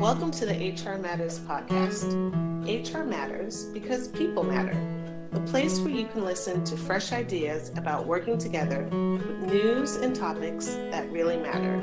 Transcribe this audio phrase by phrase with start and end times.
[0.00, 2.14] Welcome to the HR Matters podcast.
[2.64, 4.72] HR matters because people matter.
[5.32, 10.16] A place where you can listen to fresh ideas about working together with news and
[10.16, 11.74] topics that really matter,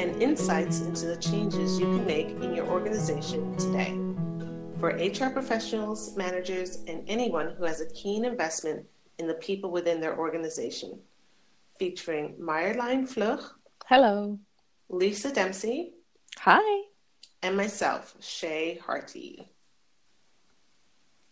[0.00, 3.92] and insights into the changes you can make in your organization today.
[4.80, 8.86] For HR professionals, managers, and anyone who has a keen investment
[9.18, 10.98] in the people within their organization.
[11.78, 13.44] Featuring Marjolein Vlug.
[13.84, 14.38] Hello.
[14.88, 15.92] Lisa Dempsey.
[16.38, 16.87] Hi
[17.42, 19.46] and myself, Shay Harty.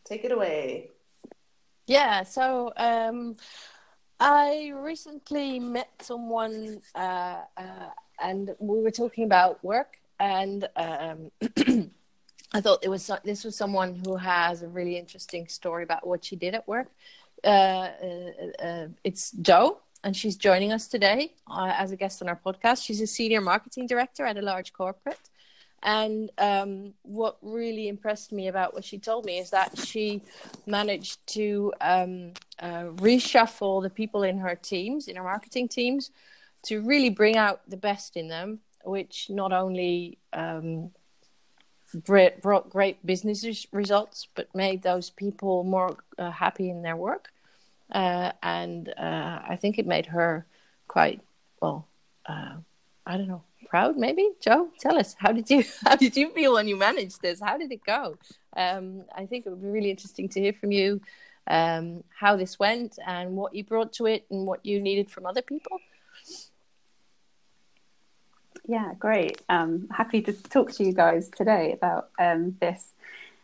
[0.05, 0.91] Take it away.
[1.87, 3.37] Yeah, so um,
[4.19, 11.31] I recently met someone uh, uh, and we were talking about work, and um,
[12.53, 16.25] I thought it was this was someone who has a really interesting story about what
[16.25, 16.89] she did at work.
[17.45, 22.29] Uh, uh, uh it's Joe, and she's joining us today uh, as a guest on
[22.29, 22.85] our podcast.
[22.85, 25.21] She's a senior marketing director at a large corporate.
[25.87, 30.21] And um, what really impressed me about what she told me is that she
[30.67, 36.11] managed to um, uh, reshuffle the people in her teams, in her marketing teams,
[36.65, 40.91] to really bring out the best in them, which not only um,
[42.05, 47.29] brought great business results, but made those people more uh, happy in their work.
[47.93, 50.47] Uh, and uh, I think it made her
[50.89, 51.21] quite
[51.63, 51.87] well.
[53.07, 53.45] I don't know.
[53.69, 54.29] Proud maybe?
[54.41, 55.15] Joe tell us.
[55.19, 57.41] How did you how did you feel when you managed this?
[57.41, 58.17] How did it go?
[58.57, 61.01] Um, i think it would be really interesting to hear from you
[61.47, 65.27] um, how this went and what you brought to it and what you needed from
[65.27, 65.79] other people.
[68.67, 69.43] Yeah great.
[69.49, 72.95] Um, happy to talk to you guys today about um, this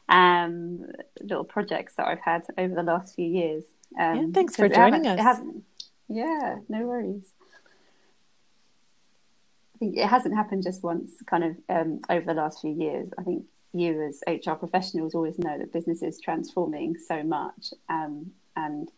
[0.08, 0.86] um,
[1.20, 3.64] little projects that i've had over the last few years.
[3.98, 5.38] Um, yeah, thanks for joining us.
[6.08, 7.34] yeah no worries
[9.82, 13.10] think it hasn't happened just once, kind of um, over the last few years.
[13.18, 18.30] I think you, as HR professionals, always know that business is transforming so much, um,
[18.54, 18.88] and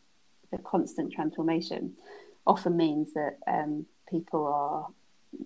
[0.51, 1.95] the constant transformation
[2.47, 4.89] often means that um, people are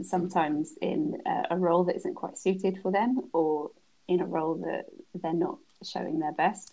[0.03, 3.71] sometimes in a, a role that isn't quite suited for them, or
[4.09, 4.87] in a role that
[5.23, 6.73] they're not showing their best.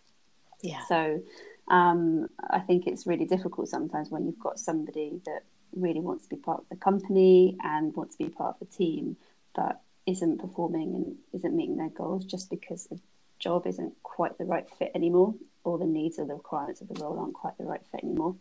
[0.63, 0.81] Yeah.
[0.87, 1.21] So
[1.67, 5.43] um, I think it's really difficult sometimes when you've got somebody that
[5.75, 8.75] really wants to be part of the company and wants to be part of the
[8.75, 9.17] team,
[9.55, 12.99] but isn't performing and isn't meeting their goals just because the
[13.39, 17.03] job isn't quite the right fit anymore, or the needs or the requirements of the
[17.03, 18.35] role aren't quite the right fit anymore.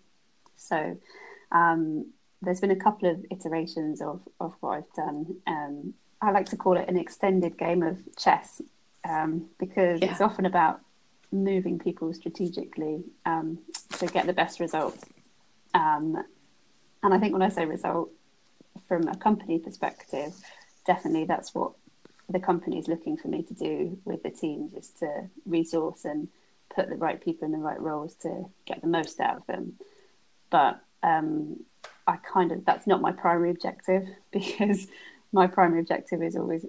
[0.56, 0.97] So
[1.53, 2.12] um,
[2.43, 5.37] there's been a couple of iterations of, of what I've done.
[5.47, 8.62] Um, I like to call it an extended game of chess
[9.09, 10.11] um, because yeah.
[10.11, 10.81] it's often about
[11.33, 13.59] moving people strategically um,
[13.99, 15.05] to get the best results.
[15.75, 16.25] Um,
[17.04, 18.10] and I think when I say result
[18.88, 20.32] from a company perspective,
[20.87, 21.72] definitely that's what
[22.31, 26.28] the company is looking for me to do with the team, is to resource and
[26.75, 29.75] put the right people in the right roles to get the most out of them.
[30.48, 31.60] But um,
[32.06, 34.86] I kind of that's not my primary objective because
[35.31, 36.65] my primary objective is always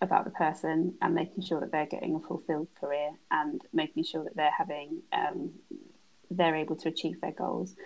[0.00, 4.24] about the person and making sure that they're getting a fulfilled career and making sure
[4.24, 5.50] that they're having um,
[6.30, 7.76] they're able to achieve their goals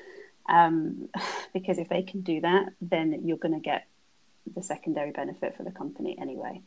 [0.48, 1.08] um,
[1.52, 3.86] because if they can do that, then you're going to get
[4.54, 6.60] the secondary benefit for the company anyway.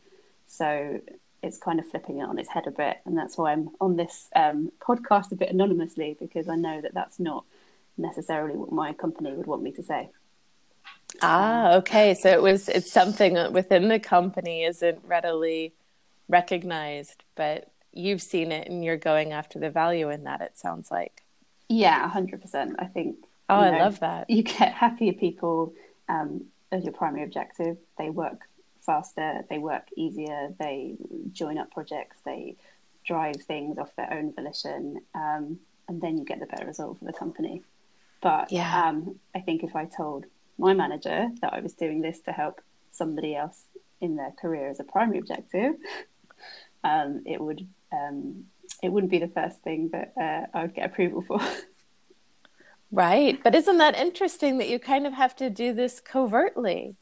[0.46, 1.00] So
[1.42, 3.96] it's kind of flipping it on its head a bit, and that's why I'm on
[3.96, 7.44] this um, podcast a bit anonymously because I know that that's not
[7.96, 10.10] necessarily what my company would want me to say.
[11.22, 12.14] Ah, okay.
[12.14, 15.74] So it was it's something within the company isn't readily
[16.28, 20.40] recognized, but you've seen it and you're going after the value in that.
[20.40, 21.22] It sounds like.
[21.68, 22.76] Yeah, hundred percent.
[22.78, 23.16] I think
[23.50, 24.30] Oh, you know, I love that.
[24.30, 25.74] You get happier people
[26.08, 27.76] um, as your primary objective.
[27.98, 28.42] They work
[28.80, 30.96] faster, they work easier, they
[31.32, 32.56] join up projects, they
[33.04, 37.04] drive things off their own volition, um, and then you get the better result for
[37.04, 37.62] the company.
[38.20, 38.88] But yeah.
[38.88, 40.26] um, I think if I told
[40.58, 42.60] my manager that I was doing this to help
[42.92, 43.64] somebody else
[44.00, 45.74] in their career as a primary objective,
[46.84, 48.44] um, it would um,
[48.82, 51.40] it wouldn't be the first thing that uh, I would get approval for.
[52.92, 53.40] Right.
[53.42, 56.96] But isn't that interesting that you kind of have to do this covertly?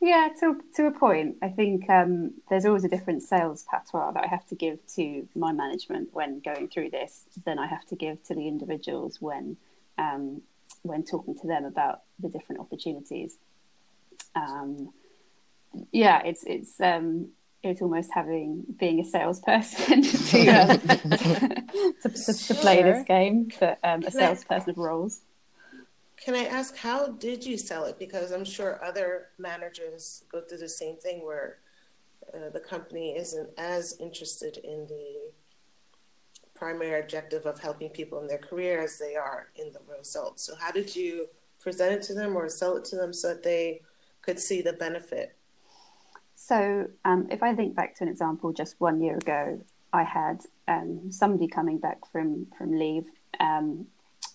[0.00, 1.36] Yeah, to to a point.
[1.42, 5.28] I think um, there's always a different sales patois that I have to give to
[5.34, 9.56] my management when going through this than I have to give to the individuals when
[9.98, 10.42] um,
[10.82, 13.38] when talking to them about the different opportunities.
[14.34, 14.90] Um,
[15.92, 17.30] yeah, it's it's um,
[17.62, 23.78] it's almost having being a salesperson to, uh, to, to, to, play this game, but
[23.82, 25.20] um, a salesperson of roles.
[26.16, 27.98] Can I ask how did you sell it?
[27.98, 31.58] Because I'm sure other managers go through the same thing where
[32.32, 35.30] uh, the company isn't as interested in the
[36.54, 40.42] primary objective of helping people in their career as they are in the results.
[40.42, 41.28] So, how did you
[41.60, 43.82] present it to them or sell it to them so that they
[44.22, 45.35] could see the benefit?
[46.46, 49.60] So, um, if I think back to an example just one year ago,
[49.92, 53.06] I had um, somebody coming back from from leave.
[53.40, 53.88] Um,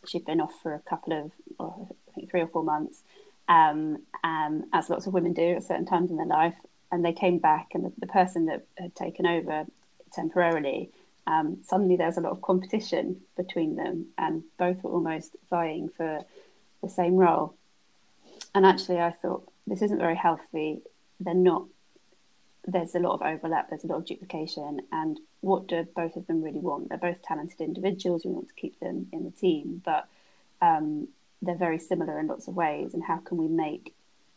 [0.05, 3.03] she'd been off for a couple of, or I think three or four months,
[3.47, 6.55] um, um, as lots of women do at certain times in their life.
[6.91, 9.65] And they came back, and the, the person that had taken over
[10.11, 10.89] temporarily,
[11.27, 15.87] um, suddenly there was a lot of competition between them, and both were almost vying
[15.87, 16.19] for
[16.83, 17.53] the same role.
[18.53, 20.81] And actually, I thought this isn't very healthy.
[21.21, 21.67] They're not.
[22.65, 23.69] There's a lot of overlap.
[23.69, 26.89] There's a lot of duplication, and what do both of them really want?
[26.89, 28.23] They're both talented individuals.
[28.23, 30.07] We want to keep them in the team, but
[30.61, 31.07] um,
[31.41, 32.93] they're very similar in lots of ways.
[32.93, 33.95] And how can we make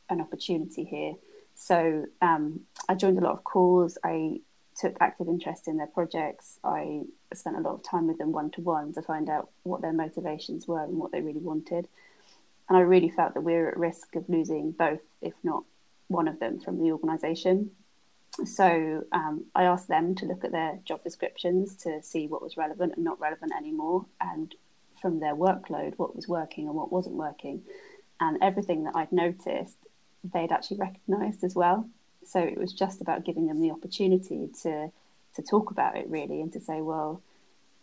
[0.09, 1.15] an opportunity here?
[1.55, 3.99] So um, I joined a lot of calls.
[4.03, 4.41] I
[4.77, 6.59] took active interest in their projects.
[6.65, 9.82] I spent a lot of time with them one to one to find out what
[9.82, 11.88] their motivations were and what they really wanted.
[12.69, 15.65] And I really felt that we were at risk of losing both, if not
[16.09, 17.70] one of them, from the organisation.
[18.44, 22.56] So um, I asked them to look at their job descriptions to see what was
[22.56, 24.54] relevant and not relevant anymore, and
[25.00, 27.62] from their workload, what was working and what wasn't working.
[28.20, 29.76] And everything that I'd noticed,
[30.32, 31.88] they'd actually recognised as well.
[32.25, 34.90] So it was just about giving them the opportunity to
[35.34, 37.20] to talk about it really and to say, well,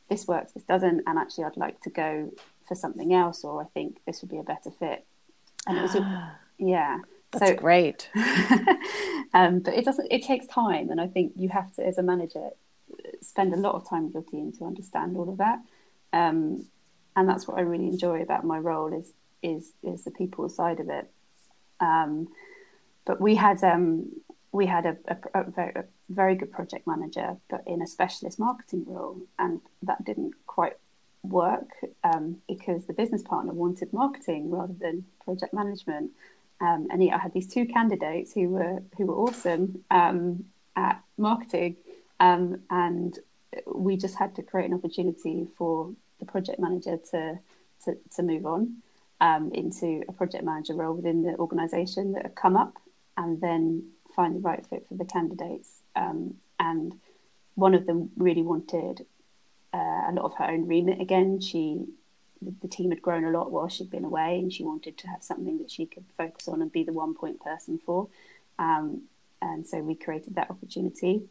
[0.09, 2.31] this works, this doesn't, and actually I'd like to go
[2.67, 5.05] for something else, or I think this would be a better fit.
[5.67, 6.99] And it was, a, yeah,
[7.31, 8.09] that's so, great.
[9.33, 10.11] um, but it doesn't.
[10.11, 12.49] It takes time, and I think you have to, as a manager,
[13.21, 15.59] spend a lot of time with your team to understand all of that.
[16.13, 16.65] Um,
[17.15, 20.79] and that's what I really enjoy about my role is is is the people side
[20.79, 21.09] of it.
[21.79, 22.27] Um,
[23.05, 24.11] but we had um,
[24.51, 28.37] we had a, a, a, very, a, very, good project manager, but in a specialist
[28.37, 30.77] marketing role, and that didn't quite
[31.23, 31.69] work
[32.03, 36.11] um, because the business partner wanted marketing rather than project management.
[36.61, 41.75] Um, and I had these two candidates who were who were awesome um, at marketing,
[42.19, 43.17] um, and
[43.65, 47.39] we just had to create an opportunity for the project manager to
[47.85, 48.77] to, to move on
[49.19, 52.77] um, into a project manager role within the organisation that had come up,
[53.17, 55.79] and then find the right fit for the candidates.
[55.95, 56.93] Um, and
[57.55, 59.05] one of them really wanted
[59.73, 61.39] uh, a lot of her own remit again.
[61.41, 61.85] She
[62.41, 65.07] the, the, team had grown a lot while she'd been away, and she wanted to
[65.07, 68.07] have something that she could focus on and be the one point person for.
[68.59, 69.03] Um,
[69.41, 71.23] and so we created that opportunity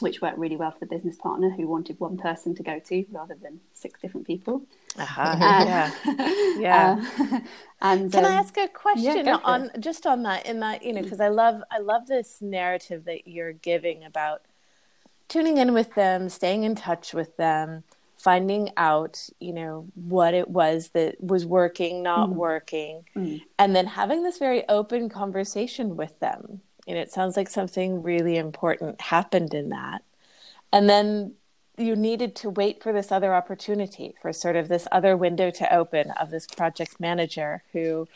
[0.00, 3.04] which worked really well for the business partner who wanted one person to go to
[3.10, 4.62] rather than six different people.
[4.96, 5.22] Uh-huh.
[5.22, 5.90] Uh, yeah,
[6.58, 7.04] yeah.
[7.18, 7.40] Uh,
[7.80, 10.46] and can um, I ask a question yeah, on just on that?
[10.46, 14.42] In that, you know, because I love I love this narrative that you're giving about
[15.28, 17.84] tuning in with them, staying in touch with them,
[18.18, 22.34] finding out, you know, what it was that was working, not mm.
[22.34, 23.40] working, mm.
[23.58, 28.38] and then having this very open conversation with them and it sounds like something really
[28.38, 30.02] important happened in that.
[30.72, 31.34] And then
[31.76, 35.72] you needed to wait for this other opportunity, for sort of this other window to
[35.72, 38.08] open of this project manager who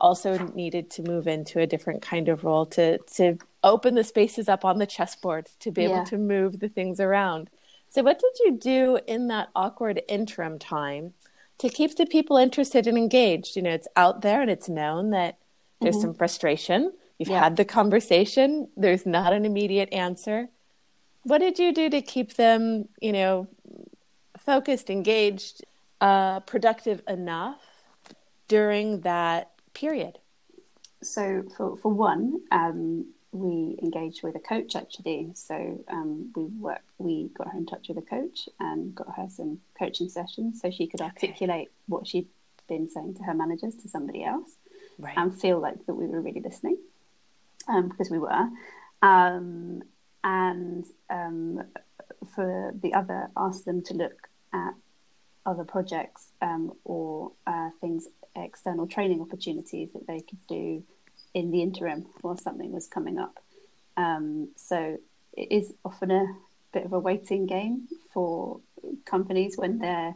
[0.00, 4.48] also needed to move into a different kind of role to to open the spaces
[4.48, 7.50] up on the chessboard to be able to move the things around.
[7.90, 11.14] So what did you do in that awkward interim time
[11.58, 13.56] to keep the people interested and engaged?
[13.56, 15.38] You know, it's out there and it's known that
[15.80, 16.02] there's mm-hmm.
[16.02, 17.40] some frustration You've yeah.
[17.42, 18.68] had the conversation.
[18.76, 20.48] There's not an immediate answer.
[21.24, 23.48] What did you do to keep them, you know,
[24.38, 25.64] focused, engaged,
[26.00, 27.60] uh, productive enough
[28.46, 30.18] during that period?
[31.02, 35.30] So, for, for one, um, we engaged with a coach actually.
[35.34, 39.28] So um, we work, we got her in touch with a coach and got her
[39.28, 42.28] some coaching sessions so she could articulate what she'd
[42.68, 44.50] been saying to her managers to somebody else
[44.98, 45.16] right.
[45.16, 46.78] and feel like that we were really listening
[47.68, 48.48] um, because we were.
[49.02, 49.82] Um,
[50.24, 51.64] and um,
[52.34, 54.74] for the other, ask them to look at
[55.46, 60.82] other projects um, or uh, things, external training opportunities that they could do
[61.34, 63.38] in the interim while something was coming up.
[63.96, 64.98] Um, so
[65.36, 66.26] it is often a
[66.72, 68.60] bit of a waiting game for
[69.04, 70.14] companies when there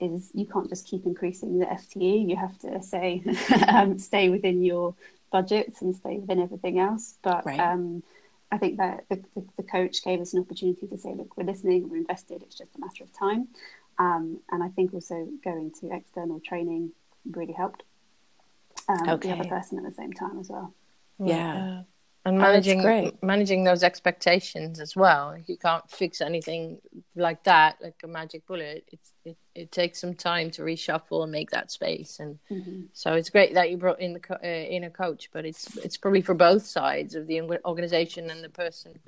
[0.00, 2.28] is you can't just keep increasing the FTE.
[2.28, 3.22] You have to say
[3.68, 4.94] um, stay within your
[5.30, 7.14] budgets and stay within everything else.
[7.22, 7.58] But right.
[7.58, 8.02] um,
[8.52, 11.44] I think that the, the, the, coach gave us an opportunity to say, look, we're
[11.44, 13.48] listening, we're invested, it's just a matter of time.
[13.98, 16.92] Um, and I think also going to external training
[17.30, 17.82] really helped
[18.88, 19.28] um, okay.
[19.28, 20.74] the other person at the same time as well.
[21.18, 21.82] Yeah.
[22.24, 25.36] and managing oh, managing those expectations as well.
[25.46, 26.78] You can't fix anything
[27.14, 28.84] like that, like a magic bullet.
[28.90, 32.82] It's, it it takes some time to reshuffle and make that space, and mm-hmm.
[32.92, 35.28] so it's great that you brought in the co- uh, in a coach.
[35.32, 38.98] But it's it's probably for both sides of the organization and the person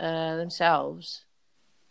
[0.00, 1.24] uh, themselves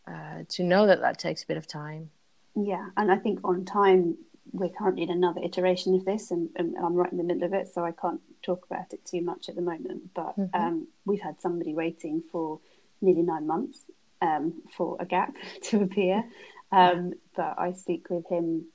[0.07, 2.09] uh, to know that that takes a bit of time.
[2.55, 4.17] Yeah, and I think on time
[4.57, 7.53] we're currently in another iteration of this, and, and, I'm right in the middle of
[7.53, 10.13] it, so I can't talk about it too much at the moment.
[10.13, 10.55] But mm-hmm.
[10.55, 12.59] um, we've had somebody waiting for
[13.01, 13.79] nearly nine months
[14.21, 16.23] um, for a gap to appear.
[16.71, 18.65] Um, but I speak with him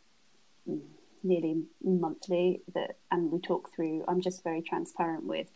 [1.22, 4.04] nearly monthly, that, and we talk through.
[4.08, 5.48] I'm just very transparent with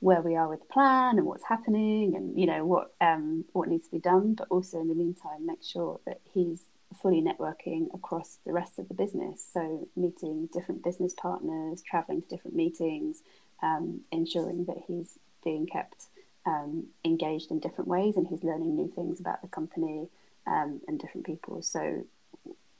[0.00, 3.68] where we are with the plan and what's happening, and you know what um, what
[3.68, 4.34] needs to be done.
[4.34, 6.64] But also in the meantime, make sure that he's
[6.94, 9.46] fully networking across the rest of the business.
[9.52, 13.22] So, meeting different business partners, traveling to different meetings,
[13.62, 16.06] um, ensuring that he's being kept
[16.46, 20.08] um, engaged in different ways and he's learning new things about the company
[20.46, 21.62] um, and different people.
[21.62, 22.04] So,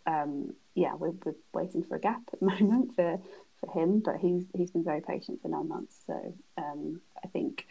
[0.06, 3.20] um, yeah, we're, we're, waiting for a gap at the moment for,
[3.60, 5.96] for him, but he's he's been very patient for nine months.
[6.06, 7.66] So, um, I think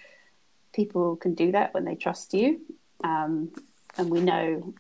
[0.73, 2.61] people can do that when they trust you.
[3.03, 3.51] Um,
[3.97, 4.73] and we know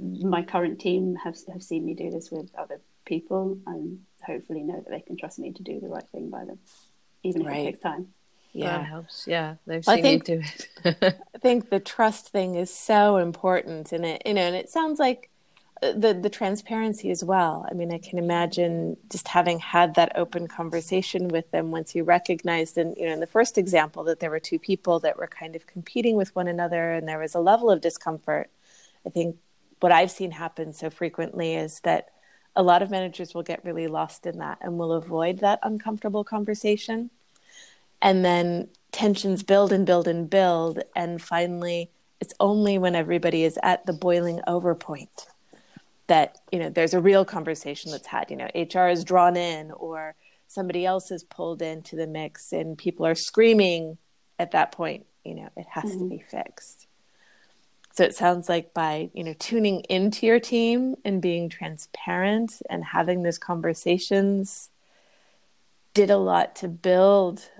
[0.00, 4.76] my current team have have seen me do this with other people and hopefully know
[4.76, 6.58] that they can trust me to do the right thing by them,
[7.22, 7.60] even if right.
[7.60, 8.08] it takes time.
[8.52, 9.26] Yeah, that helps.
[9.26, 10.42] Yeah, they've seen I think, you do
[10.84, 11.16] it.
[11.34, 14.98] I think the trust thing is so important, and it you know, and it sounds
[14.98, 15.30] like
[15.82, 17.64] uh, the the transparency as well.
[17.70, 22.02] I mean, I can imagine just having had that open conversation with them once you
[22.02, 25.28] recognized, and you know, in the first example, that there were two people that were
[25.28, 28.50] kind of competing with one another, and there was a level of discomfort.
[29.06, 29.36] I think
[29.80, 32.10] what I've seen happen so frequently is that
[32.56, 36.24] a lot of managers will get really lost in that and will avoid that uncomfortable
[36.24, 37.10] conversation.
[38.02, 40.82] And then tensions build and build and build.
[40.96, 45.28] And finally, it's only when everybody is at the boiling over point
[46.08, 48.30] that, you know, there's a real conversation that's had.
[48.30, 50.14] You know, HR is drawn in or
[50.48, 53.96] somebody else is pulled into the mix and people are screaming
[54.38, 55.98] at that point, you know, it has mm-hmm.
[56.00, 56.86] to be fixed.
[58.00, 62.82] So it sounds like by, you know, tuning into your team and being transparent and
[62.82, 64.70] having those conversations
[65.92, 67.50] did a lot to build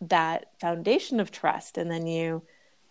[0.00, 2.42] that foundation of trust and then you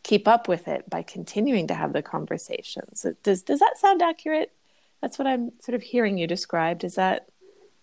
[0.04, 3.00] keep up with it by continuing to have the conversations.
[3.00, 4.52] So does does that sound accurate?
[5.00, 6.84] That's what I'm sort of hearing you described.
[6.84, 7.30] Is that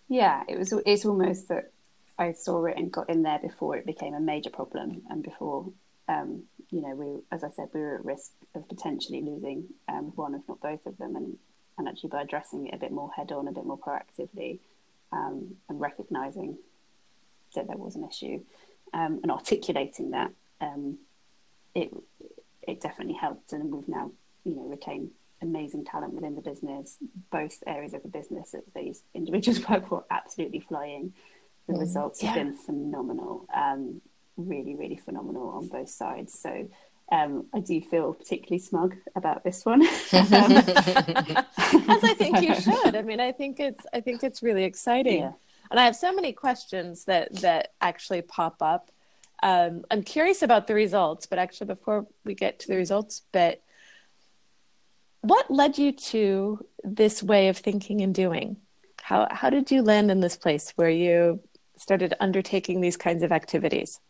[0.07, 1.73] Yeah, it was it's almost that
[2.19, 5.73] I saw it and got in there before it became a major problem and before
[6.09, 10.13] um, you know, we, as I said, we were at risk of potentially losing um,
[10.15, 11.37] one, if not both of them, and
[11.77, 14.61] and actually by addressing it a bit more head on, a bit more proactively,
[15.13, 16.57] um, and recognizing
[17.55, 18.41] that there was an issue,
[18.93, 20.31] um, and articulating that,
[20.61, 20.99] um,
[21.75, 21.93] it
[22.63, 24.11] it definitely helped, and we've now
[24.45, 25.11] you know retained
[25.43, 26.97] amazing talent within the business.
[27.31, 31.13] Both areas of the business that these individuals work for absolutely flying.
[31.67, 32.31] The mm, results yeah.
[32.31, 33.47] have been phenomenal.
[33.55, 34.01] Um,
[34.37, 36.39] really, really phenomenal on both sides.
[36.39, 36.69] So
[37.13, 42.97] um, I do feel particularly smug about this one, as I think you should.
[42.97, 45.33] I mean, I think it's I think it's really exciting, yeah.
[45.71, 48.91] and I have so many questions that that actually pop up.
[49.43, 53.63] Um, I'm curious about the results, but actually, before we get to the results, but
[55.21, 58.57] what led you to this way of thinking and doing?
[59.03, 61.41] How how did you land in this place where you
[61.77, 64.01] started undertaking these kinds of activities?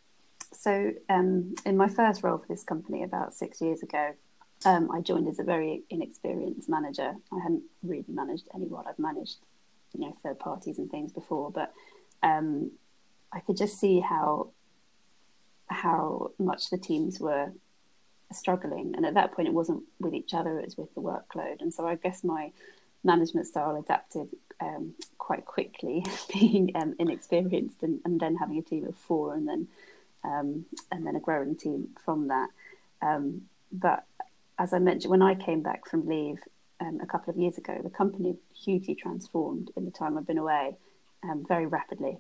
[0.56, 4.12] So, um, in my first role for this company about six years ago,
[4.64, 7.14] um, I joined as a very inexperienced manager.
[7.32, 8.84] I hadn't really managed anyone.
[8.87, 9.38] I've managed,
[9.92, 11.73] you know, third parties and things before, but
[12.23, 12.70] um,
[13.32, 14.50] I could just see how
[15.68, 17.52] how much the teams were
[18.32, 18.94] struggling.
[18.96, 21.61] And at that point, it wasn't with each other; it was with the workload.
[21.61, 22.52] And so, I guess my
[23.02, 24.28] management style adapted
[24.61, 29.46] um, quite quickly, being um, inexperienced and, and then having a team of four, and
[29.46, 29.68] then
[30.25, 32.49] um, and then a growing team from that.
[33.02, 34.04] Um, but
[34.59, 36.38] as I mentioned, when I came back from leave
[36.81, 40.38] um, a couple of years ago, the company hugely transformed in the time I've been
[40.38, 40.76] away
[41.23, 42.19] um, very rapidly.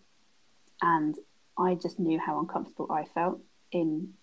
[0.82, 1.14] And
[1.58, 4.14] I just knew how uncomfortable I felt in,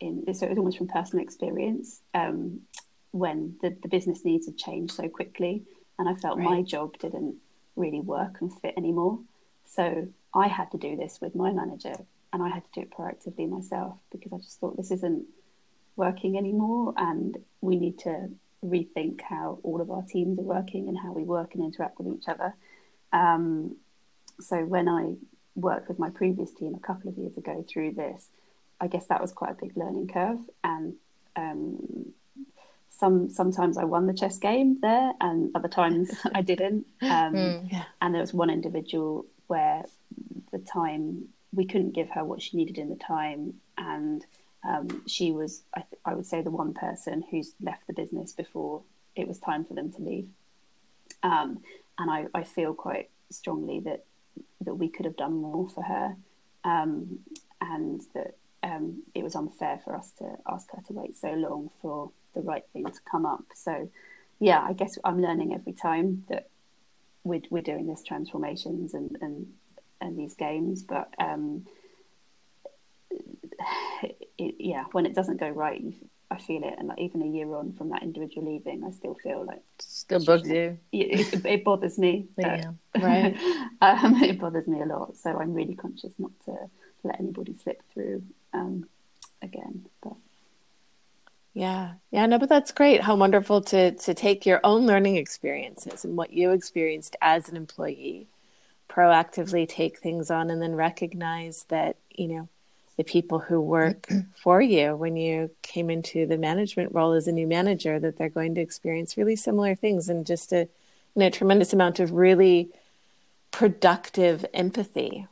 [0.00, 2.60] in so it was almost from personal experience um,
[3.10, 5.64] when the, the business needs had changed so quickly.
[5.98, 6.44] And I felt right.
[6.44, 7.36] my job didn't
[7.74, 9.18] really work and fit anymore.
[9.64, 11.96] So I had to do this with my manager
[12.36, 15.24] and I had to do it proactively myself because I just thought this isn't
[15.96, 18.28] working anymore, and we need to
[18.62, 22.14] rethink how all of our teams are working and how we work and interact with
[22.14, 22.54] each other.
[23.10, 23.76] Um,
[24.38, 25.14] so when I
[25.54, 28.28] worked with my previous team a couple of years ago through this,
[28.82, 30.92] I guess that was quite a big learning curve, and
[31.36, 32.12] um,
[32.90, 36.84] some sometimes I won the chess game there, and other times I didn't.
[37.00, 37.84] Um, mm, yeah.
[38.02, 39.86] And there was one individual where
[40.52, 44.24] the time we couldn't give her what she needed in the time, and
[44.66, 48.32] um, she was, I, th- I, would say, the one person who's left the business
[48.32, 48.82] before
[49.14, 50.28] it was time for them to leave.
[51.22, 51.60] Um,
[51.98, 54.04] and I, I, feel quite strongly that
[54.62, 56.16] that we could have done more for her,
[56.64, 57.20] um,
[57.60, 61.70] and that um, it was unfair for us to ask her to wait so long
[61.80, 63.44] for the right thing to come up.
[63.54, 63.88] So,
[64.40, 66.48] yeah, I guess I'm learning every time that
[67.24, 69.46] we're, we're doing this transformations and, and,
[70.00, 71.66] and these games, but um,
[74.38, 75.82] it, yeah, when it doesn't go right,
[76.30, 79.14] I feel it, and like even a year on from that individual leaving, I still
[79.14, 80.78] feel like still bugs you.
[80.92, 82.26] It, it, it, bothers me.
[82.38, 83.36] yeah, right.
[83.80, 86.56] um, it bothers me a lot, so I'm really conscious not to
[87.04, 88.22] let anybody slip through
[88.52, 88.88] um,
[89.40, 89.86] again.
[90.02, 90.16] But
[91.54, 93.02] yeah, yeah, no, but that's great.
[93.02, 97.56] How wonderful to to take your own learning experiences and what you experienced as an
[97.56, 98.26] employee,
[98.88, 102.48] proactively take things on, and then recognize that you know
[102.96, 107.32] the people who work for you when you came into the management role as a
[107.32, 110.68] new manager that they're going to experience really similar things and just a you
[111.20, 112.70] know tremendous amount of really
[113.50, 115.26] productive empathy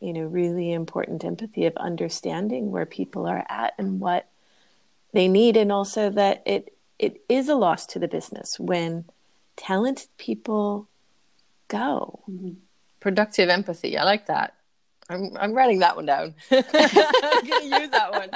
[0.00, 4.28] you know really important empathy of understanding where people are at and what
[5.12, 9.04] they need and also that it it is a loss to the business when
[9.56, 10.88] talented people
[11.68, 12.54] go mm-hmm.
[13.00, 13.96] Productive empathy.
[13.96, 14.54] I like that.
[15.10, 16.34] I'm i'm writing that one down.
[16.50, 18.30] I'm going to use that one.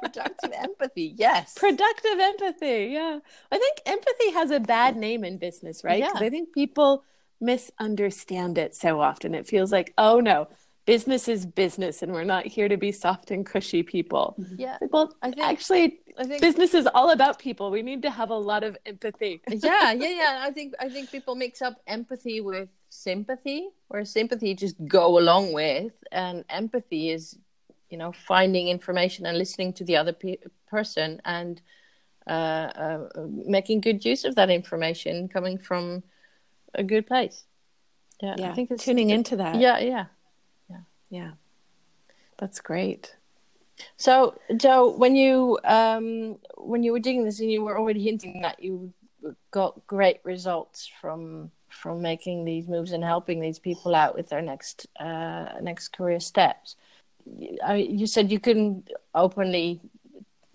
[0.00, 1.54] Productive empathy yes.
[1.54, 3.18] Productive empathy yeah.
[3.52, 6.02] I think empathy has a bad name in business right?
[6.02, 6.26] Because yeah.
[6.26, 7.04] i think people
[7.40, 9.34] misunderstand it so often.
[9.34, 10.48] It feels like oh no
[10.86, 14.36] business is business and we're not here to be soft and cushy people.
[14.38, 14.54] Mm-hmm.
[14.58, 14.78] Yeah.
[14.90, 17.70] Well, I think, actually I think business is all about people.
[17.70, 19.42] We need to have a lot of empathy.
[19.48, 20.38] yeah, yeah, yeah.
[20.40, 25.52] I think I think people mix up empathy with sympathy, where sympathy just go along
[25.52, 27.36] with and empathy is
[27.90, 31.60] you know finding information and listening to the other pe- person and
[32.26, 33.08] uh, uh,
[33.44, 36.02] making good use of that information coming from
[36.74, 37.44] a good place.
[38.22, 38.50] Yeah, yeah.
[38.50, 39.56] I think it's tuning into that.
[39.56, 40.06] Yeah, yeah.
[41.10, 41.32] Yeah.
[42.38, 43.16] That's great.
[43.96, 48.40] So, Joe, when you um, when you were doing this, and you were already hinting
[48.42, 48.92] that you
[49.50, 54.42] got great results from from making these moves and helping these people out with their
[54.42, 56.76] next uh, next career steps.
[57.64, 59.80] I, you said you couldn't openly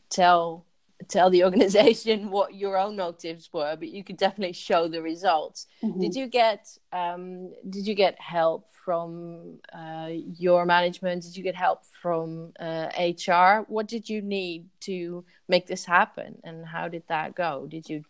[0.09, 0.65] tell
[1.11, 5.67] tell the organization what your own motives were, but you could definitely show the results.
[5.83, 5.99] Mm-hmm.
[5.99, 11.23] Did you get um, did you get help from uh, your management?
[11.23, 13.65] Did you get help from uh, HR?
[13.67, 17.67] What did you need to make this happen, and how did that go?
[17.69, 18.03] Did you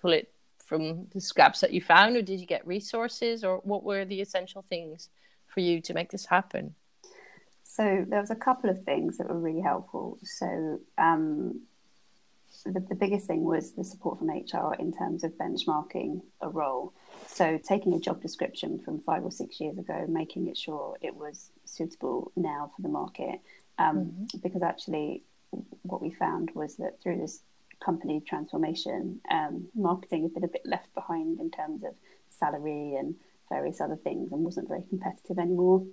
[0.00, 0.32] pull it
[0.66, 4.20] from the scraps that you found, or did you get resources, or what were the
[4.20, 5.08] essential things
[5.46, 6.74] for you to make this happen?
[7.62, 10.18] So there was a couple of things that were really helpful.
[10.22, 11.60] So um,
[12.72, 16.92] the, the biggest thing was the support from HR in terms of benchmarking a role.
[17.26, 21.14] So taking a job description from five or six years ago, making it sure it
[21.14, 23.40] was suitable now for the market.
[23.78, 24.38] Um, mm-hmm.
[24.42, 25.22] Because actually,
[25.82, 27.40] what we found was that through this
[27.84, 31.94] company transformation, um, marketing had been a bit left behind in terms of
[32.30, 33.14] salary and
[33.48, 35.84] various other things and wasn't very competitive anymore.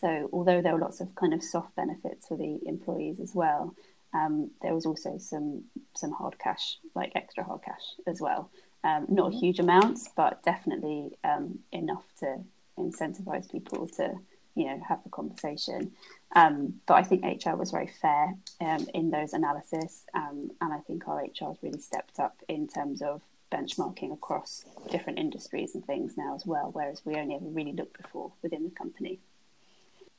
[0.00, 3.74] So, although there were lots of kind of soft benefits for the employees as well,
[4.14, 8.50] um, there was also some some hard cash, like extra hard cash as well.
[8.84, 9.38] Um, not mm-hmm.
[9.38, 12.38] huge amounts, but definitely um, enough to
[12.78, 14.14] incentivize people to
[14.54, 15.92] you know have the conversation.
[16.36, 20.78] Um, but I think HR was very fair um, in those analysis, um, and I
[20.78, 23.22] think our HR has really stepped up in terms of
[23.52, 28.00] benchmarking across different industries and things now as well, whereas we only ever really looked
[28.00, 29.20] before within the company.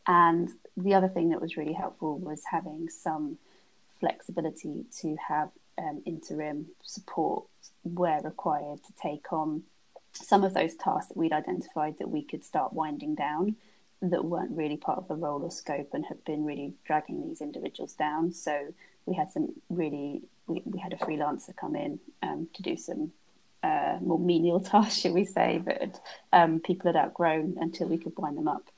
[0.08, 3.38] And the other thing that was really helpful was having some
[4.06, 7.46] flexibility to have um, interim support
[7.84, 9.64] where required to take on
[10.14, 13.56] some of those tasks that we'd identified that we could start winding down
[14.02, 17.42] that weren't really part of the role or scope and had been really dragging these
[17.42, 18.32] individuals down.
[18.32, 18.74] So
[19.06, 23.12] we had some really, we, we had a freelancer come in um, to do some
[23.64, 26.00] uh, more menial tasks, shall we say, but
[26.32, 28.70] um, people had outgrown until we could wind them up.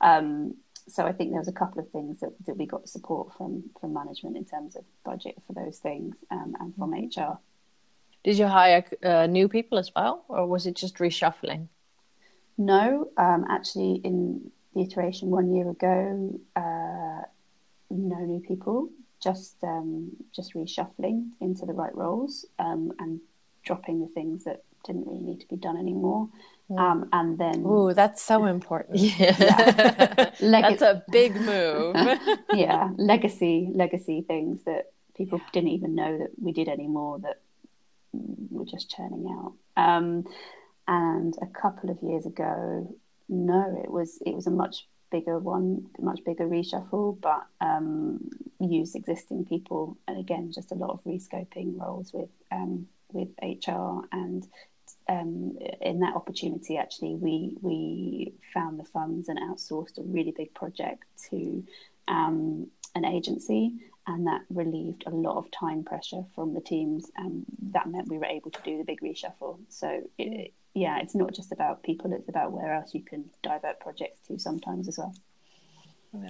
[0.00, 0.54] Um,
[0.88, 3.64] so I think there was a couple of things that, that we got support from
[3.80, 6.96] from management in terms of budget for those things um, and from HR.
[6.96, 7.32] Mm-hmm.
[8.24, 11.68] Did you hire uh, new people as well, or was it just reshuffling?
[12.58, 17.22] No, um, actually, in the iteration one year ago, uh,
[17.90, 18.90] no new people,
[19.22, 23.20] just um, just reshuffling into the right roles um, and
[23.64, 26.28] dropping the things that didn't really need to be done anymore.
[26.76, 28.98] Um, and then, oh, that's so important.
[28.98, 30.30] Yeah, yeah.
[30.40, 31.96] Leg- that's a big move.
[32.52, 35.48] yeah, legacy, legacy things that people yeah.
[35.52, 37.40] didn't even know that we did anymore that
[38.12, 39.52] we're just churning out.
[39.76, 40.24] Um,
[40.88, 42.96] and a couple of years ago,
[43.28, 48.28] no, it was it was a much bigger one, much bigger reshuffle, but um,
[48.60, 54.02] use existing people, and again, just a lot of rescoping roles with um, with HR
[54.10, 54.46] and.
[55.08, 60.54] Um, in that opportunity, actually, we we found the funds and outsourced a really big
[60.54, 61.64] project to
[62.08, 63.74] um, an agency,
[64.06, 68.18] and that relieved a lot of time pressure from the teams, and that meant we
[68.18, 69.58] were able to do the big reshuffle.
[69.68, 73.80] So it, yeah, it's not just about people; it's about where else you can divert
[73.80, 75.14] projects to sometimes as well.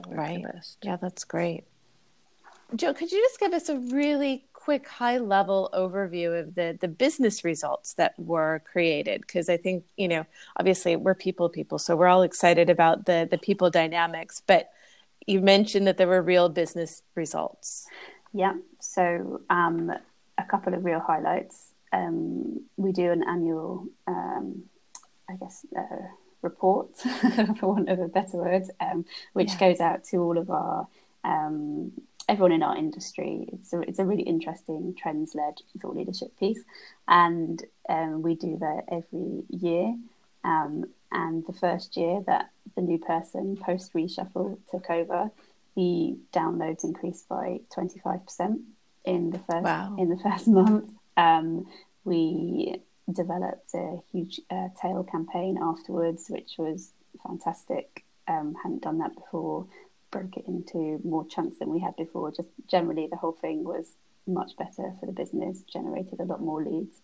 [0.09, 0.45] Right.
[0.83, 1.65] Yeah, that's great.
[2.75, 6.89] Joe, could you just give us a really quick high level overview of the the
[6.89, 10.25] business results that were created because i think you know
[10.59, 14.71] obviously we're people people so we're all excited about the the people dynamics but
[15.27, 17.87] you mentioned that there were real business results
[18.33, 19.93] yeah so um,
[20.37, 24.65] a couple of real highlights um, we do an annual, um,
[25.29, 26.09] I guess, uh,
[26.43, 26.97] report,
[27.59, 29.59] for want of a better word, um, which yeah.
[29.59, 30.87] goes out to all of our
[31.25, 31.93] um,
[32.29, 33.49] everyone in our industry.
[33.53, 36.61] It's a it's a really interesting trends led thought leadership piece,
[37.09, 39.97] and um, we do that every year.
[40.45, 45.31] Um, and the first year that the new person post reshuffle took over,
[45.77, 48.61] the downloads increased by twenty five percent
[49.05, 49.95] in the first wow.
[49.99, 50.91] in the first month.
[51.17, 51.67] Um,
[52.05, 52.81] we
[53.13, 56.93] developed a huge uh, tail campaign afterwards, which was
[57.27, 58.05] fantastic.
[58.29, 59.67] Um, hadn't done that before.
[60.17, 62.31] Broke it into more chunks than we had before.
[62.33, 65.63] Just generally, the whole thing was much better for the business.
[65.71, 66.97] Generated a lot more leads.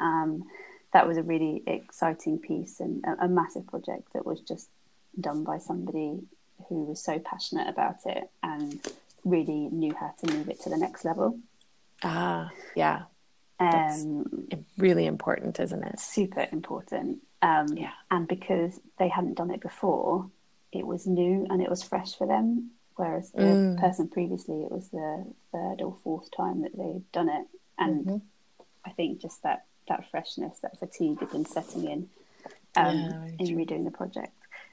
[0.00, 0.44] Um,
[0.92, 4.68] that was a really exciting piece and a, a massive project that was just
[5.20, 6.20] done by somebody
[6.68, 8.80] who was so passionate about it and
[9.24, 11.38] really knew how to move it to the next level.
[12.02, 13.02] Ah, yeah.
[13.58, 16.00] That's um, really important, isn't it?
[16.00, 17.18] Super important.
[17.42, 17.92] Um, yeah.
[18.10, 20.30] And because they hadn't done it before,
[20.72, 22.70] it was new and it was fresh for them.
[22.96, 23.80] Whereas the mm.
[23.80, 27.46] person previously, it was the third or fourth time that they'd done it.
[27.78, 28.16] And mm-hmm.
[28.84, 32.08] I think just that, that freshness, that fatigue had been setting in
[32.76, 34.32] um, yeah, in redoing the project.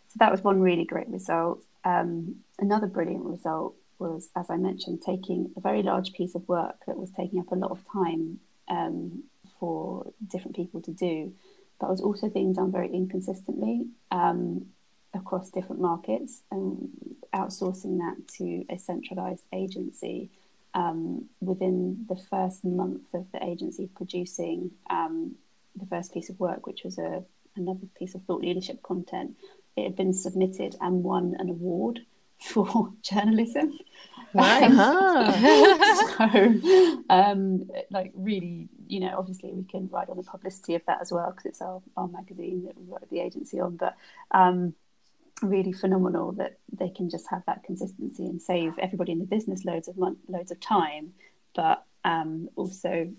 [0.09, 1.63] So that was one really great result.
[1.83, 6.77] Um, another brilliant result was, as I mentioned, taking a very large piece of work
[6.87, 9.23] that was taking up a lot of time um,
[9.59, 11.33] for different people to do,
[11.79, 14.67] but was also being done very inconsistently um,
[15.13, 16.89] across different markets and
[17.33, 20.29] outsourcing that to a centralized agency.
[20.75, 25.35] Um, within the first month of the agency producing um,
[25.75, 27.23] the first piece of work, which was a
[27.55, 29.35] another piece of thought leadership content,
[29.75, 32.01] it had been submitted and won an award
[32.39, 33.77] for journalism.
[34.33, 34.69] Right.
[36.17, 41.01] so, um, like, really, you know, obviously we can ride on the publicity of that
[41.01, 43.75] as well because it's our, our magazine that we write the agency on.
[43.75, 43.95] But
[44.31, 44.75] um,
[45.41, 49.65] really phenomenal that they can just have that consistency and save everybody in the business
[49.65, 51.13] loads of loads of time,
[51.55, 53.11] but um, also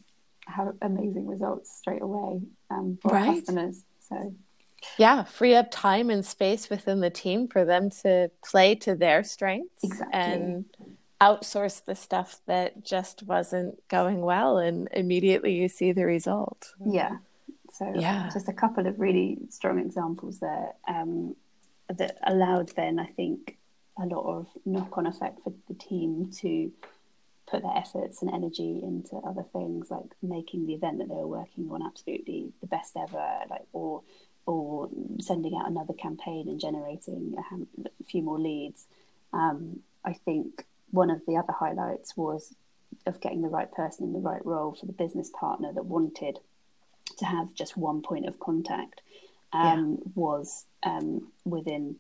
[0.46, 3.37] have amazing results straight away um, for right.
[3.37, 3.85] customers.
[4.09, 4.35] So
[4.98, 9.22] yeah free up time and space within the team for them to play to their
[9.22, 10.18] strengths exactly.
[10.18, 10.64] and
[11.20, 17.16] outsource the stuff that just wasn't going well and immediately you see the result yeah
[17.72, 21.35] so yeah just a couple of really strong examples there um,
[21.92, 23.57] that allowed then i think
[24.00, 26.72] a lot of knock-on effect for the team to
[27.46, 31.26] put their efforts and energy into other things like making the event that they were
[31.26, 34.03] working on absolutely the best ever like or
[34.46, 34.88] or
[35.20, 37.55] sending out another campaign and generating a,
[37.87, 38.87] a few more leads.
[39.33, 42.55] Um, I think one of the other highlights was
[43.07, 46.38] of getting the right person in the right role for the business partner that wanted
[47.18, 49.03] to have just one point of contact
[49.52, 50.12] um, yeah.
[50.14, 51.96] was um, within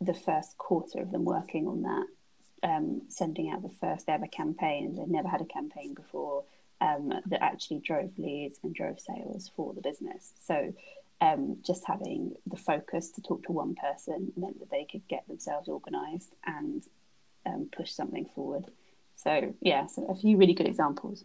[0.00, 2.06] the first quarter of them working on that,
[2.68, 4.96] um, sending out the first ever campaign.
[4.96, 6.44] They'd never had a campaign before
[6.80, 10.32] um, that actually drove leads and drove sales for the business.
[10.42, 10.72] So
[11.20, 15.28] um, just having the focus to talk to one person meant that they could get
[15.28, 16.82] themselves organised and
[17.44, 18.66] um, push something forward.
[19.16, 21.24] So, yeah, so a few really good examples.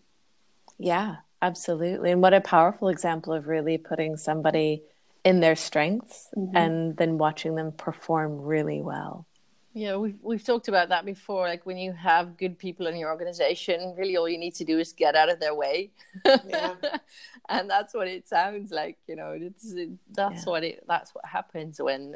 [0.78, 2.12] Yeah, absolutely.
[2.12, 4.84] And what a powerful example of really putting somebody
[5.26, 6.56] in their strengths mm-hmm.
[6.56, 9.26] and then watching them perform really well.
[9.74, 11.50] Yeah, we've we've talked about that before.
[11.50, 14.80] Like when you have good people in your organization, really all you need to do
[14.80, 15.92] is get out of their way.
[16.24, 16.76] Yeah.
[17.50, 18.98] and that's what it sounds like.
[19.06, 20.50] You know, it's it, that's yeah.
[20.50, 22.16] what it that's what happens when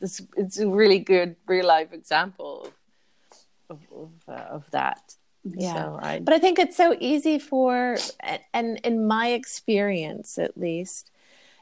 [0.00, 0.20] this.
[0.36, 2.72] It's a really good real life example
[3.68, 5.14] of of, uh, of that.
[5.44, 7.96] Yeah, so I, but I think it's so easy for,
[8.52, 11.10] and in my experience at least,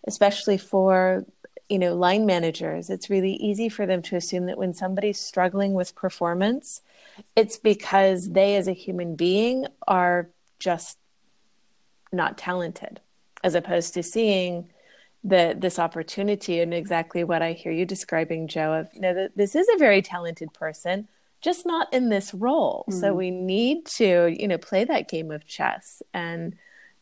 [0.06, 1.24] especially for
[1.68, 5.74] you know line managers it's really easy for them to assume that when somebody's struggling
[5.74, 6.80] with performance
[7.36, 10.98] it's because they as a human being are just
[12.12, 13.00] not talented
[13.44, 14.68] as opposed to seeing
[15.24, 16.60] the this opportunity.
[16.60, 19.78] And exactly what I hear you describing Joe of you know that this is a
[19.78, 21.08] very talented person
[21.40, 22.84] just not in this role.
[22.88, 23.00] Mm.
[23.00, 26.02] so we need to you know play that game of chess.
[26.14, 26.56] And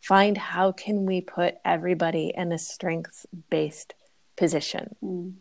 [0.07, 3.95] find how can we put everybody in a strengths based
[4.37, 4.95] position.
[5.03, 5.35] Mm.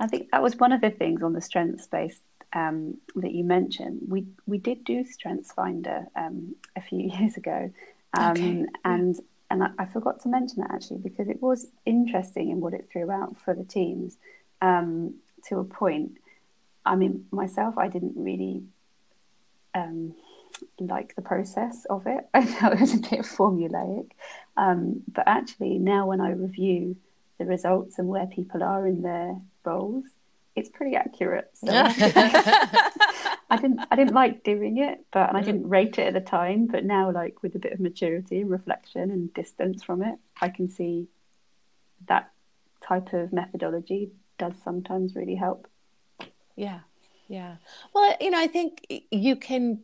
[0.00, 3.44] I think that was one of the things on the strengths based um, that you
[3.44, 4.00] mentioned.
[4.08, 7.70] We we did do Strengths Finder um, a few years ago,
[8.16, 8.66] um, okay.
[8.84, 9.16] and
[9.50, 12.88] and I, I, forgot to mention that actually because it was interesting in what it
[12.92, 14.18] threw out for the teams
[14.60, 15.14] um,
[15.48, 16.18] to a point.
[16.84, 18.62] I mean, myself, I didn't really
[19.74, 20.14] um,
[20.78, 22.28] like the process of it.
[22.34, 24.10] I felt it was a bit formulaic,
[24.56, 26.96] um, but actually now when I review
[27.38, 30.04] the results and where people are in their roles,
[30.56, 31.50] it's pretty accurate.
[31.54, 31.68] So
[33.50, 36.20] I didn't I didn't like doing it, but and I didn't rate it at the
[36.20, 36.66] time.
[36.66, 40.48] But now, like with a bit of maturity and reflection and distance from it, I
[40.48, 41.08] can see
[42.06, 42.30] that
[42.80, 45.68] type of methodology does sometimes really help.
[46.56, 46.80] Yeah,
[47.28, 47.56] yeah.
[47.94, 49.80] Well, you know, I think you can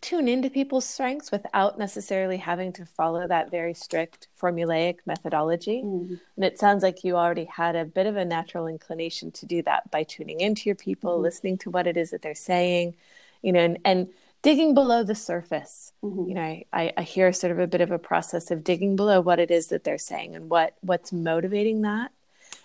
[0.00, 5.82] tune into people's strengths without necessarily having to follow that very strict formulaic methodology.
[5.84, 6.20] Mm.
[6.36, 9.62] And it sounds like you already had a bit of a natural inclination to do
[9.62, 11.24] that by tuning into your people, mm-hmm.
[11.24, 12.94] listening to what it is that they're saying,
[13.42, 14.08] you know, and, and
[14.42, 15.92] digging below the surface.
[16.02, 16.28] Mm-hmm.
[16.28, 19.20] You know, I, I hear sort of a bit of a process of digging below
[19.20, 22.12] what it is that they're saying and what what's motivating that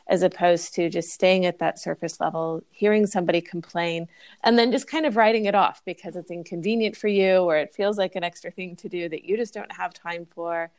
[0.07, 4.07] as opposed to just staying at that surface level, hearing somebody complain,
[4.43, 7.73] and then just kind of writing it off because it's inconvenient for you or it
[7.73, 10.69] feels like an extra thing to do that you just don't have time for.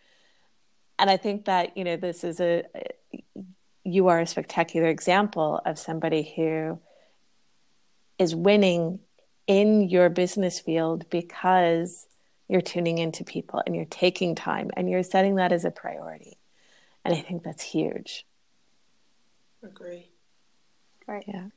[0.99, 2.65] And I think that, you know, this is a,
[3.83, 6.79] you are a spectacular example of somebody who
[8.19, 9.01] is winning
[9.47, 12.07] in your business field because
[12.49, 16.39] you're tuning into people and you're taking time and you're setting that as a priority.
[17.05, 18.27] And I think that's huge.
[19.65, 20.11] Agree.
[21.07, 21.25] Right.
[21.27, 21.49] Yeah.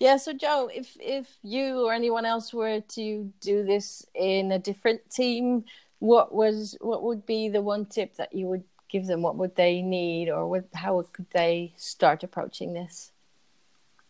[0.00, 4.58] Yeah, so Joe, if if you or anyone else were to do this in a
[4.58, 5.64] different team,
[5.98, 9.22] what was what would be the one tip that you would give them?
[9.22, 13.10] What would they need, or what, how could they start approaching this?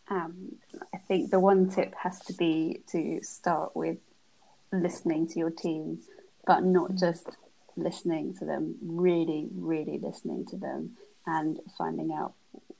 [0.09, 0.57] Um,
[0.93, 3.97] I think the one tip has to be to start with
[4.71, 6.01] listening to your team,
[6.45, 7.29] but not just
[7.75, 8.75] listening to them.
[8.81, 12.33] Really, really listening to them and finding out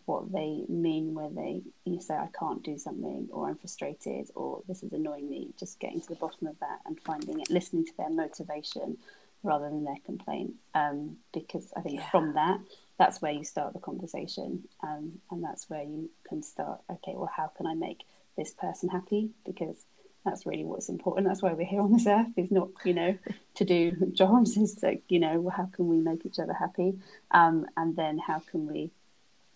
[0.09, 4.63] what they mean when they you say I can't do something or I'm frustrated or
[4.67, 5.49] this is annoying me.
[5.59, 8.97] Just getting to the bottom of that and finding it, listening to their motivation
[9.43, 10.55] rather than their complaint.
[10.73, 12.09] Um, because I think yeah.
[12.09, 12.59] from that,
[12.97, 16.81] that's where you start the conversation, um, and that's where you can start.
[16.91, 18.03] Okay, well, how can I make
[18.35, 19.29] this person happy?
[19.45, 19.85] Because
[20.25, 21.27] that's really what's important.
[21.27, 22.33] That's why we're here on this earth.
[22.35, 23.15] Is not you know
[23.55, 24.57] to do jobs.
[24.57, 26.97] Is like you know well, how can we make each other happy,
[27.29, 28.89] um, and then how can we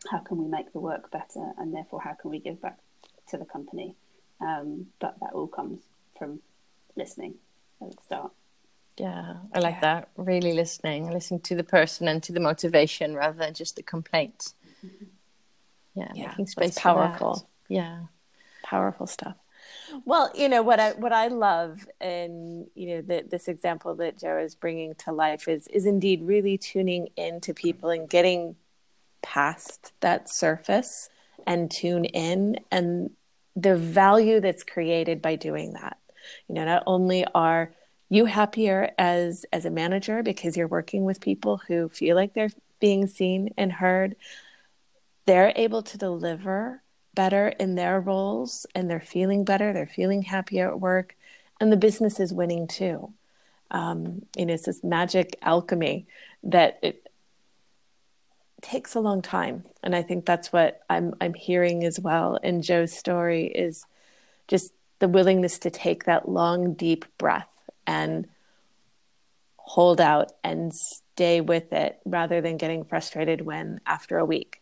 [0.09, 2.77] how can we make the work better and therefore how can we give back
[3.29, 3.95] to the company?
[4.41, 5.81] Um, but that all comes
[6.17, 6.41] from
[6.95, 7.35] listening
[7.81, 8.31] at the start.
[8.97, 10.09] Yeah i like that.
[10.17, 14.53] Really listening listening to the person and to the motivation rather than just the complaint.
[14.85, 15.05] Mm-hmm.
[15.95, 17.49] yeah, yeah making space powerful.
[17.67, 18.03] Yeah.
[18.63, 19.35] Powerful stuff.
[20.05, 24.17] Well you know what i what i love in you know the, this example that
[24.17, 28.55] joe is bringing to life is is indeed really tuning into people and getting
[29.23, 31.09] past that surface
[31.47, 33.09] and tune in and
[33.55, 35.97] the value that's created by doing that.
[36.47, 37.73] You know not only are
[38.09, 42.51] you happier as as a manager because you're working with people who feel like they're
[42.79, 44.15] being seen and heard
[45.25, 46.81] they're able to deliver
[47.15, 51.15] better in their roles and they're feeling better they're feeling happier at work
[51.59, 53.13] and the business is winning too.
[53.71, 56.05] Um, you know it's this magic alchemy
[56.43, 57.07] that it,
[58.63, 62.62] takes a long time and i think that's what i'm i'm hearing as well in
[62.62, 63.86] joe's story is
[64.47, 67.49] just the willingness to take that long deep breath
[67.86, 68.26] and
[69.58, 74.62] hold out and stay with it rather than getting frustrated when after a week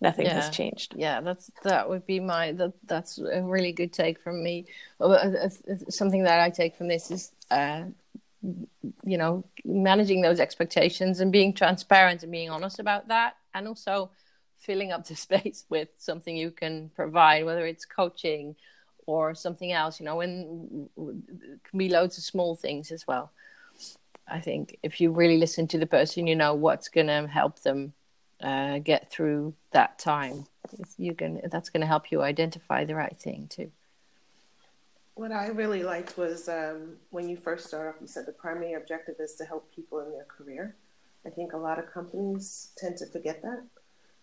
[0.00, 0.34] nothing Yeah.
[0.34, 0.94] has changed.
[0.96, 4.64] yeah that's that would be my that that's a really good take from me
[5.00, 7.82] Uh, uh, uh, something that i take from this is uh
[9.04, 14.10] you know managing those expectations and being transparent and being honest about that and also
[14.58, 18.54] filling up the space with something you can provide whether it's coaching
[19.06, 23.32] or something else you know and can be loads of small things as well.
[24.28, 27.60] I think if you really listen to the person you know what's going to help
[27.60, 27.94] them
[28.42, 30.46] uh, get through that time.
[30.96, 33.70] You can that's going to help you identify the right thing too.
[35.14, 38.74] What I really liked was um, when you first started off, you said the primary
[38.74, 40.76] objective is to help people in their career.
[41.26, 43.62] I think a lot of companies tend to forget that,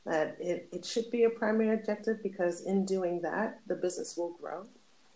[0.05, 4.35] that it, it should be a primary objective because in doing that, the business will
[4.41, 4.65] grow.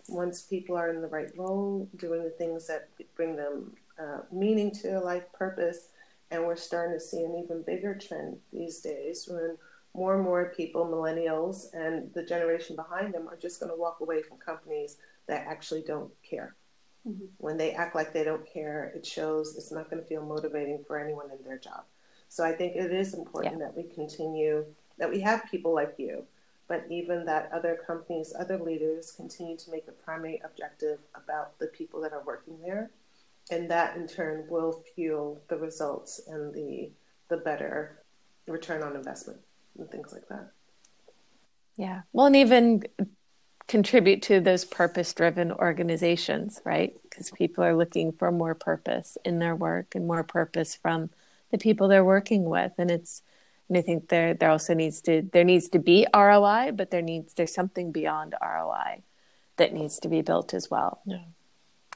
[0.10, 4.72] Once people are in the right role, doing the things that bring them uh, meaning
[4.72, 5.90] to their life, purpose,
[6.32, 9.58] and we're starting to see an even bigger trend these days when
[9.94, 14.00] more and more people, millennials, and the generation behind them are just going to walk
[14.00, 16.56] away from companies that actually don't care.
[17.08, 17.30] Mhm.
[17.38, 20.84] When they act like they don't care, it shows it's not going to feel motivating
[20.84, 21.84] for anyone in their job.
[22.30, 24.66] So I think it is important that we continue,
[24.98, 26.26] that we have people like you,
[26.68, 31.68] but even that other companies, other leaders continue to make a primary objective about the
[31.68, 32.92] people that are working there.
[33.50, 36.92] And that in turn will fuel the results and the,
[37.28, 38.04] the better
[38.48, 39.42] return on investment
[39.78, 40.52] and things like that.
[41.76, 42.04] Yeah.
[42.14, 42.84] Well, and even
[43.72, 46.94] contribute to those purpose driven organizations, right?
[47.04, 51.10] Because people are looking for more purpose in their work and more purpose from
[51.52, 52.74] the people they're working with.
[52.78, 53.24] And it's,
[53.70, 57.02] and I think there, there also needs to, there needs to be ROI, but there
[57.02, 59.04] needs, there's something beyond ROI
[59.56, 61.00] that needs to be built as well.
[61.06, 61.24] Yeah.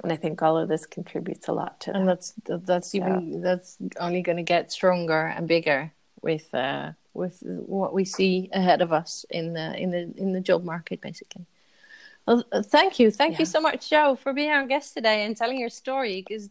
[0.01, 2.31] And I think all of this contributes a lot to and that.
[2.45, 7.93] that's that's even that's only going to get stronger and bigger with uh with what
[7.93, 11.45] we see ahead of us in the in the in the job market basically
[12.25, 13.11] well uh, thank you.
[13.11, 16.49] Thank you so much joe for being our guest today and telling your story because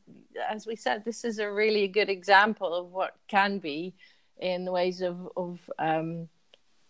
[0.49, 3.95] as we said this is a really good example of what can be
[4.39, 6.29] in the ways of of um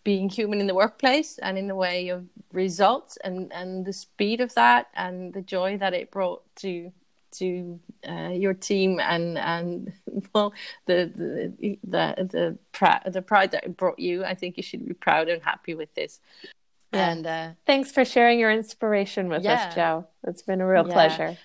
[0.05, 4.41] being human in the workplace and in the way of results and and the speed
[4.41, 6.93] of that and the joy that it brought to
[7.33, 9.93] to uh, your team and and
[10.35, 10.53] well
[10.87, 12.59] the the the the,
[13.11, 14.25] the pride that it brought you.
[14.25, 16.21] I think you should be proud and happy with this
[16.95, 17.11] Yeah.
[17.13, 19.55] and uh Thanks for sharing your inspiration with Yeah.
[19.55, 20.07] us, Joe.
[20.29, 20.93] It's been a real Yeah.
[20.93, 21.37] pleasure.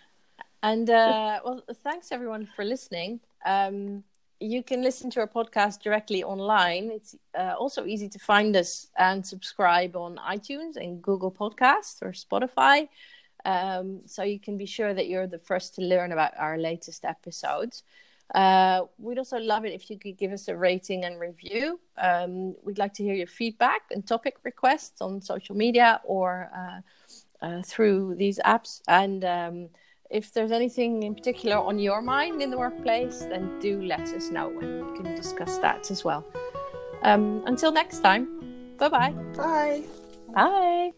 [0.62, 3.22] And uh, well, thanks everyone for listening.
[3.46, 4.04] Um,
[4.42, 6.92] you can listen to our podcast directly online.
[6.92, 12.12] It's uh, also easy to find us and subscribe on iTunes and Google Podcasts or
[12.12, 12.88] Spotify.
[13.46, 17.06] Um, so you can be sure that you're the first to learn about our latest
[17.06, 17.84] episodes.
[18.36, 21.80] Uh, we'd also love it if you could give us a rating and review.
[21.98, 27.46] Um, we'd like to hear your feedback and topic requests on social media or uh,
[27.46, 28.82] uh, through these apps.
[28.88, 29.70] And um,
[30.10, 34.30] if there's anything in particular on your mind in the workplace, then do let us
[34.30, 36.26] know and we can discuss that as well.
[37.04, 39.12] Um, until next time, bye bye.
[39.36, 39.84] Bye.
[40.34, 40.94] Bye.